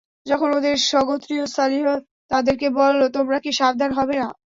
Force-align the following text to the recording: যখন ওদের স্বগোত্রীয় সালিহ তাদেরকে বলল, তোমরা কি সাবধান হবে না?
যখন 0.25 0.49
ওদের 0.57 0.75
স্বগোত্রীয় 0.89 1.45
সালিহ 1.55 1.85
তাদেরকে 2.31 2.67
বলল, 2.79 3.01
তোমরা 3.15 3.37
কি 3.43 3.51
সাবধান 3.59 3.91
হবে 3.93 4.15
না? 4.21 4.29